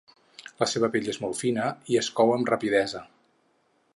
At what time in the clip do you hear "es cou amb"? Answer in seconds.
2.03-2.51